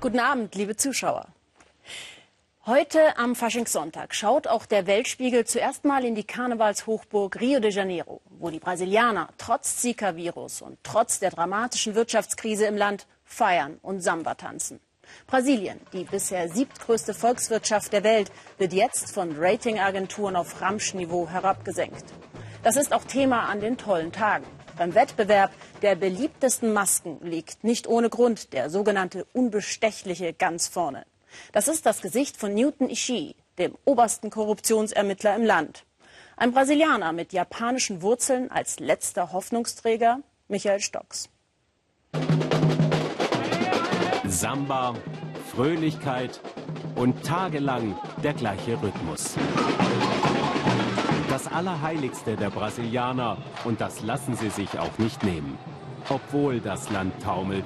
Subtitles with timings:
[0.00, 1.26] Guten Abend, liebe Zuschauer.
[2.66, 8.20] Heute am Faschingssonntag schaut auch der Weltspiegel zuerst mal in die Karnevalshochburg Rio de Janeiro,
[8.30, 14.36] wo die Brasilianer trotz Zika-Virus und trotz der dramatischen Wirtschaftskrise im Land feiern und Samba
[14.36, 14.78] tanzen.
[15.26, 22.04] Brasilien, die bisher siebtgrößte Volkswirtschaft der Welt, wird jetzt von Ratingagenturen auf Ramschniveau herabgesenkt.
[22.62, 24.46] Das ist auch Thema an den tollen Tagen.
[24.78, 25.50] Beim Wettbewerb
[25.82, 31.04] der beliebtesten Masken liegt nicht ohne Grund der sogenannte Unbestechliche ganz vorne.
[31.52, 35.84] Das ist das Gesicht von Newton Ishii, dem obersten Korruptionsermittler im Land.
[36.36, 41.28] Ein Brasilianer mit japanischen Wurzeln als letzter Hoffnungsträger, Michael Stocks.
[44.28, 44.94] Samba,
[45.50, 46.40] Fröhlichkeit
[46.94, 49.34] und tagelang der gleiche Rhythmus
[51.38, 55.56] das Allerheiligste der Brasilianer und das lassen sie sich auch nicht nehmen.
[56.08, 57.64] Obwohl das Land taumelt.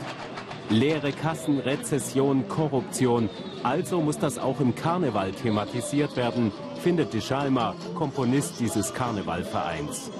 [0.69, 3.31] Leere Kassen, Rezession, Korruption.
[3.63, 6.53] Also muss das auch im Karneval thematisiert werden,
[6.83, 10.11] findet Djalma, Komponist dieses Karnevalvereins.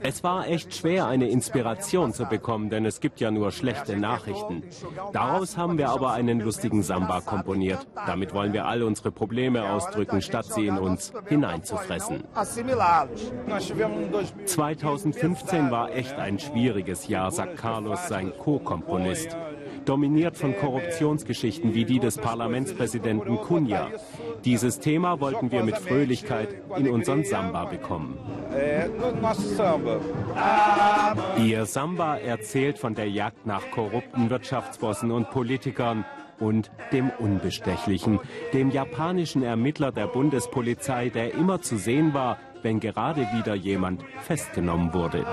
[0.00, 4.64] Es war echt schwer, eine Inspiration zu bekommen, denn es gibt ja nur schlechte Nachrichten.
[5.12, 7.86] Daraus haben wir aber einen lustigen Samba komponiert.
[8.06, 12.24] Damit wollen wir all unsere Probleme ausdrücken, statt sie in uns hineinzufressen.
[14.44, 19.36] 2015 war echt ein schwieriges Jahr, sagt Carlos, sein Co-Komponist
[19.88, 23.88] dominiert von Korruptionsgeschichten wie die des Parlamentspräsidenten Cunha.
[24.44, 28.18] Dieses Thema wollten wir mit Fröhlichkeit in unseren Samba bekommen.
[31.42, 36.04] Ihr Samba erzählt von der Jagd nach korrupten Wirtschaftsbossen und Politikern
[36.38, 38.20] und dem Unbestechlichen,
[38.52, 44.92] dem japanischen Ermittler der Bundespolizei, der immer zu sehen war, wenn gerade wieder jemand festgenommen
[44.92, 45.24] wurde.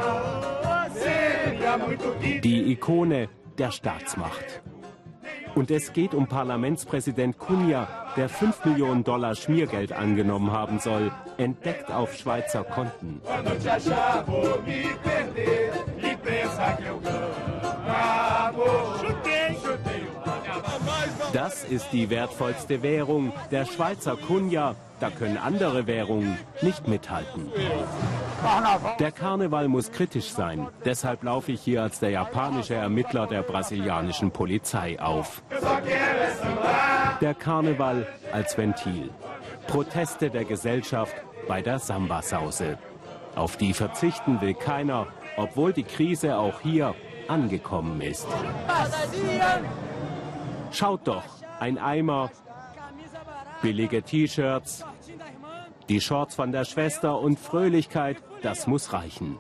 [2.44, 4.62] Die Ikone der Staatsmacht.
[5.56, 11.90] Und es geht um Parlamentspräsident Cunha, der 5 Millionen Dollar Schmiergeld angenommen haben soll, entdeckt
[11.90, 13.22] auf Schweizer Konten.
[21.32, 24.76] Das ist die wertvollste Währung, der Schweizer Cunha.
[25.00, 27.52] Da können andere Währungen nicht mithalten.
[29.00, 30.68] Der Karneval muss kritisch sein.
[30.84, 35.42] Deshalb laufe ich hier als der japanische Ermittler der brasilianischen Polizei auf.
[37.22, 39.10] Der Karneval als Ventil.
[39.68, 41.16] Proteste der Gesellschaft
[41.48, 42.78] bei der Samba-Sause.
[43.36, 45.08] Auf die verzichten will keiner,
[45.38, 46.96] obwohl die Krise auch hier
[47.28, 48.28] angekommen ist.
[50.72, 51.24] Schaut doch,
[51.60, 52.32] ein Eimer,
[53.62, 54.86] billige T-Shirts,
[55.90, 59.38] die Shorts von der Schwester und Fröhlichkeit, das muss reichen.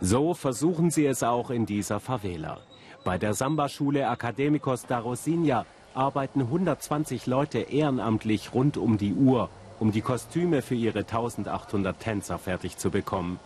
[0.00, 2.58] So versuchen sie es auch in dieser Favela.
[3.04, 9.92] Bei der Samba-Schule Academicos da Rosinha arbeiten 120 Leute ehrenamtlich rund um die Uhr, um
[9.92, 13.38] die Kostüme für ihre 1800 Tänzer fertig zu bekommen.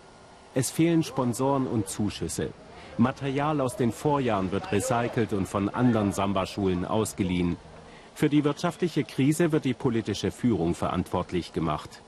[0.55, 2.51] Es fehlen Sponsoren und Zuschüsse.
[2.99, 7.57] Material aus den Vorjahren wird recycelt und von anderen Samba-Schulen ausgeliehen.
[8.15, 12.03] Für die wirtschaftliche Krise wird die politische Führung verantwortlich gemacht.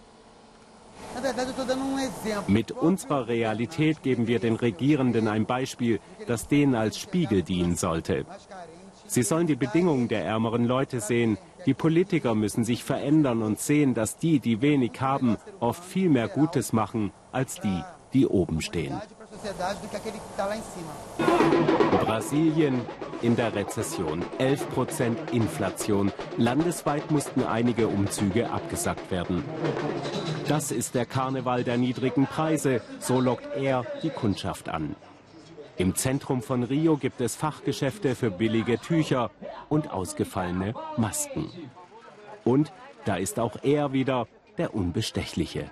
[2.46, 8.24] Mit unserer Realität geben wir den Regierenden ein Beispiel, das denen als Spiegel dienen sollte.
[9.06, 11.36] Sie sollen die Bedingungen der ärmeren Leute sehen.
[11.66, 16.28] Die Politiker müssen sich verändern und sehen, dass die, die wenig haben, oft viel mehr
[16.28, 17.82] Gutes machen als die,
[18.14, 19.00] die oben stehen.
[22.00, 22.80] Brasilien
[23.22, 24.24] in der Rezession.
[24.38, 26.12] 11% Inflation.
[26.36, 29.44] Landesweit mussten einige Umzüge abgesagt werden.
[30.48, 32.80] Das ist der Karneval der niedrigen Preise.
[32.98, 34.96] So lockt er die Kundschaft an.
[35.76, 39.30] Im Zentrum von Rio gibt es Fachgeschäfte für billige Tücher
[39.68, 41.50] und ausgefallene Masken.
[42.44, 42.72] Und
[43.04, 44.26] da ist auch er wieder,
[44.58, 45.70] der Unbestechliche.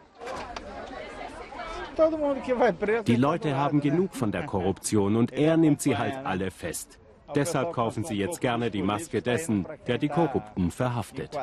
[3.06, 6.98] Die Leute haben genug von der Korruption und er nimmt sie halt alle fest.
[7.34, 11.36] Deshalb kaufen sie jetzt gerne die Maske dessen, der die Korrupten verhaftet.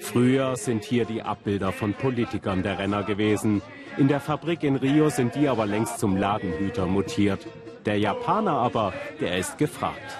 [0.00, 3.62] Früher sind hier die Abbilder von Politikern der Renner gewesen.
[3.96, 7.46] In der Fabrik in Rio sind die aber längst zum Ladenhüter mutiert.
[7.84, 10.16] Der Japaner aber, der ist gefragt.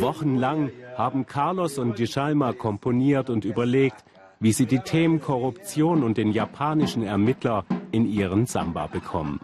[0.00, 4.04] Wochenlang haben Carlos und Djalma komponiert und überlegt,
[4.40, 7.64] wie sie die Themen Korruption und den japanischen Ermittler
[7.94, 9.40] in ihren Samba bekommen.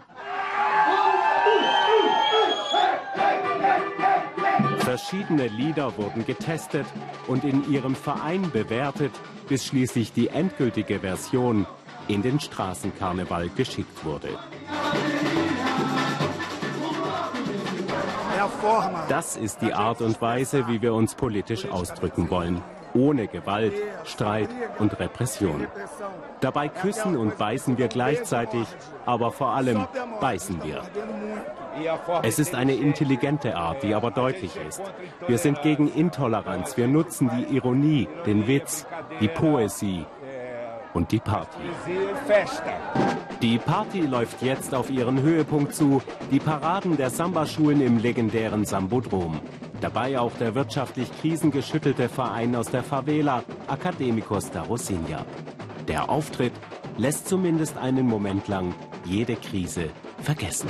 [4.80, 6.86] Verschiedene Lieder wurden getestet
[7.28, 9.12] und in ihrem Verein bewertet,
[9.48, 11.64] bis schließlich die endgültige Version
[12.08, 14.36] in den Straßenkarneval geschickt wurde.
[19.08, 22.60] Das ist die Art und Weise, wie wir uns politisch ausdrücken wollen.
[22.94, 24.48] Ohne Gewalt, Streit
[24.78, 25.66] und Repression.
[26.40, 28.66] Dabei küssen und beißen wir gleichzeitig,
[29.06, 29.86] aber vor allem
[30.20, 30.82] beißen wir.
[32.22, 34.82] Es ist eine intelligente Art, die aber deutlich ist.
[35.26, 36.76] Wir sind gegen Intoleranz.
[36.76, 38.86] Wir nutzen die Ironie, den Witz,
[39.20, 40.04] die Poesie
[40.92, 41.58] und die Party.
[43.40, 46.02] Die Party läuft jetzt auf ihren Höhepunkt zu.
[46.30, 49.40] Die Paraden der Samba-Schulen im legendären Sambodrom.
[49.80, 55.24] Dabei auch der wirtschaftlich krisengeschüttelte Verein aus der Favela, Academicos da Rosinha.
[55.88, 56.52] Der Auftritt
[56.98, 58.74] lässt zumindest einen Moment lang
[59.06, 59.90] jede Krise
[60.22, 60.68] vergessen.